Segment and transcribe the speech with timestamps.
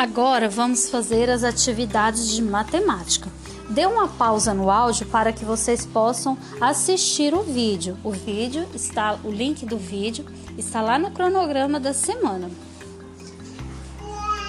[0.00, 3.28] Agora vamos fazer as atividades de matemática.
[3.68, 7.98] Dê uma pausa no áudio para que vocês possam assistir o vídeo.
[8.02, 10.24] O vídeo está, o link do vídeo
[10.56, 12.50] está lá no cronograma da semana.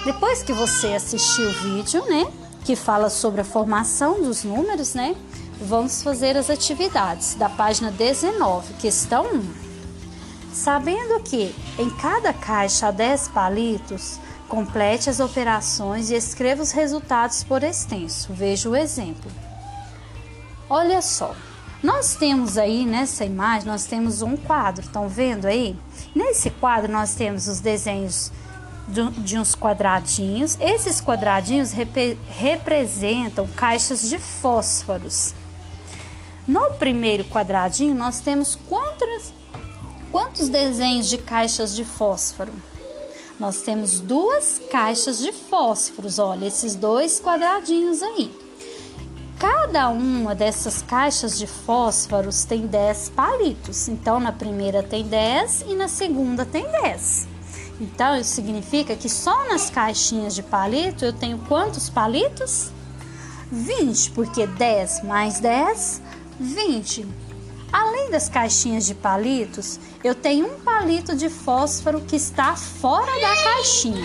[0.06, 2.32] Depois que você assistir o vídeo, né,
[2.64, 5.14] que fala sobre a formação dos números, né,
[5.60, 9.42] vamos fazer as atividades da página 19, questão 1.
[10.54, 14.18] Sabendo que em cada caixa há 10 palitos,
[14.52, 18.34] Complete as operações e escreva os resultados por extenso.
[18.34, 19.32] Veja o exemplo.
[20.68, 21.34] Olha só,
[21.82, 25.74] nós temos aí nessa imagem, nós temos um quadro, estão vendo aí?
[26.14, 28.30] Nesse quadro nós temos os desenhos
[28.86, 30.58] de, uns quadradinhos.
[30.60, 35.34] Esses quadradinhos rep, representam caixas de fósforos.
[36.46, 39.32] No primeiro quadradinho nós temos quantos,
[40.10, 42.52] quantos desenhos de caixas de fósforo?
[43.42, 48.32] Nós temos duas caixas de fósforos, olha, esses dois quadradinhos aí.
[49.36, 53.88] Cada uma dessas caixas de fósforos tem 10 palitos.
[53.88, 57.26] Então, na primeira tem 10 e na segunda tem 10.
[57.80, 62.70] Então, isso significa que só nas caixinhas de palito eu tenho quantos palitos?
[63.50, 66.00] 20, porque 10 mais 10,
[66.38, 67.08] 20.
[67.72, 73.42] Além das caixinhas de palitos, eu tenho um palito de fósforo que está fora da
[73.42, 74.04] caixinha.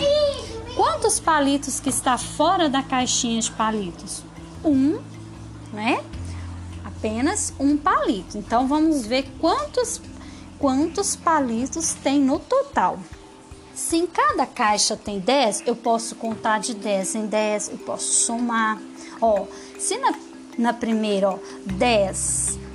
[0.74, 4.22] Quantos palitos que está fora da caixinha de palitos?
[4.64, 4.98] Um,
[5.70, 6.02] né?
[6.82, 8.38] Apenas um palito.
[8.38, 10.00] Então vamos ver quantos
[10.58, 12.98] quantos palitos tem no total.
[13.74, 18.06] Se em cada caixa tem 10, eu posso contar de 10 em 10, eu posso
[18.24, 18.80] somar.
[19.20, 19.44] Ó,
[19.78, 20.14] se na,
[20.56, 22.67] na primeira, ó, 10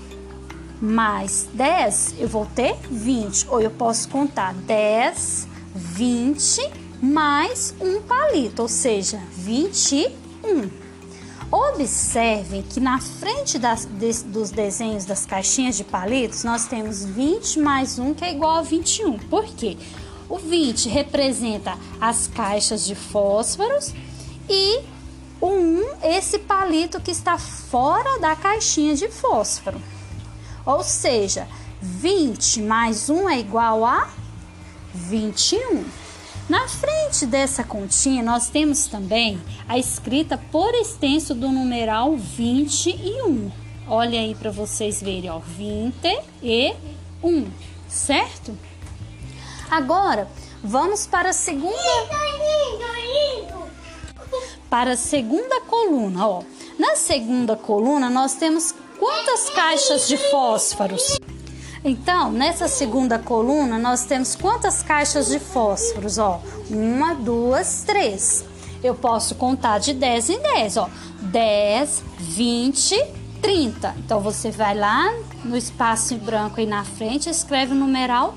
[0.83, 3.47] mais 10, eu vou ter 20.
[3.49, 6.69] Ou eu posso contar 10, 20
[7.01, 10.69] mais um palito, ou seja, 21.
[11.49, 17.59] Observem que na frente das, de, dos desenhos das caixinhas de palitos, nós temos 20
[17.59, 19.19] mais 1, que é igual a 21.
[19.19, 19.77] Por quê?
[20.27, 23.93] O 20 representa as caixas de fósforos
[24.49, 24.81] e
[25.39, 29.79] o 1, esse palito que está fora da caixinha de fósforo.
[30.65, 31.47] Ou seja,
[31.81, 34.09] 20 mais 1 é igual a
[34.93, 35.85] 21.
[36.49, 43.51] Na frente dessa continha, nós temos também a escrita por extenso do numeral 21.
[43.87, 47.47] Olha aí para vocês verem, ó, 21,
[47.87, 48.57] certo?
[49.69, 50.27] Agora,
[50.63, 51.77] vamos para a segunda
[54.69, 56.43] Para a segunda coluna, ó.
[56.77, 61.19] Na segunda coluna, nós temos quantas caixas de fósforos?
[61.83, 66.17] Então, nessa segunda coluna, nós temos quantas caixas de fósforos?
[66.17, 68.45] Ó, uma, duas, três.
[68.81, 70.89] Eu posso contar de 10 em 10, ó.
[71.19, 73.05] 10, 20,
[73.41, 73.93] 30.
[73.97, 75.13] Então, você vai lá
[75.43, 78.35] no espaço em branco aí na frente escreve o numeral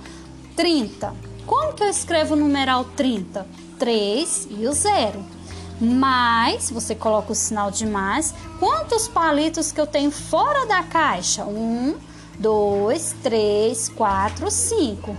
[0.56, 1.14] 30.
[1.46, 3.46] Como que eu escrevo o numeral 30?
[3.78, 5.35] 3 e o zero
[5.80, 11.44] mais, você coloca o sinal de mais, quantos palitos que eu tenho fora da caixa?
[11.44, 11.96] Um,
[12.38, 15.16] dois, três, quatro, cinco.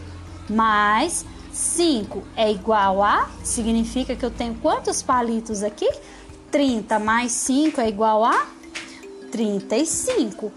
[0.49, 5.89] Mais 5 é igual a, significa que eu tenho quantos palitos aqui?
[6.51, 8.47] 30 mais 5 é igual a
[9.31, 10.51] 35.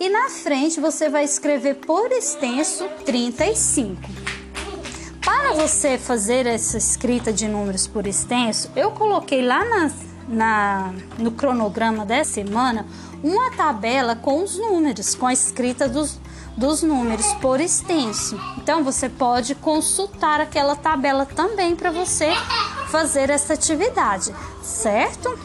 [0.00, 4.27] E na frente você vai escrever por extenso 35.
[5.28, 9.90] Para você fazer essa escrita de números por extenso, eu coloquei lá na,
[10.26, 12.86] na, no cronograma dessa semana
[13.22, 16.18] uma tabela com os números, com a escrita dos,
[16.56, 18.40] dos números por extenso.
[18.56, 22.32] Então você pode consultar aquela tabela também para você
[22.90, 25.38] fazer essa atividade, certo?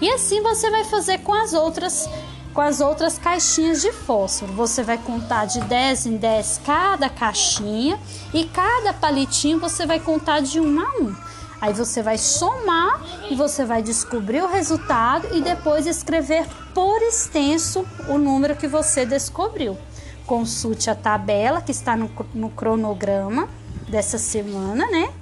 [0.00, 2.08] E assim você vai fazer com as outras
[2.52, 4.52] com as outras caixinhas de fósforo.
[4.52, 7.98] Você vai contar de 10 em 10 cada caixinha
[8.32, 11.16] e cada palitinho você vai contar de 1 a 1.
[11.60, 13.00] Aí você vai somar
[13.30, 16.44] e você vai descobrir o resultado e depois escrever
[16.74, 19.78] por extenso o número que você descobriu.
[20.26, 23.48] Consulte a tabela que está no, no cronograma
[23.88, 25.12] dessa semana, né?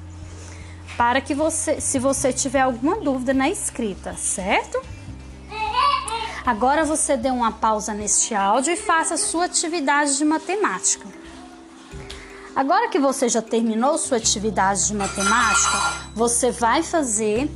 [0.96, 4.80] Para que você, se você tiver alguma dúvida na escrita, certo?
[6.44, 11.06] Agora você dê uma pausa neste áudio e faça sua atividade de matemática.
[12.56, 15.78] Agora que você já terminou sua atividade de matemática,
[16.14, 17.50] você vai fazer,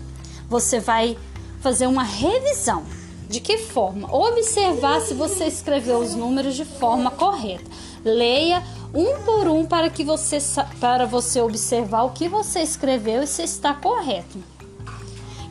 [0.48, 1.16] você vai
[1.60, 2.84] fazer uma revisão.
[3.28, 4.14] De que forma?
[4.14, 7.69] Observar se você escreveu os números de forma correta.
[8.04, 8.62] Leia
[8.94, 10.38] um por um para que você
[10.78, 14.54] para você observar o que você escreveu e se está correto.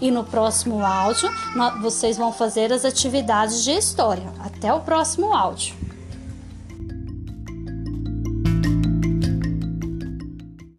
[0.04, 1.30] E no próximo áudio,
[1.82, 4.34] vocês vão fazer as atividades de história.
[4.38, 5.82] Até o próximo áudio.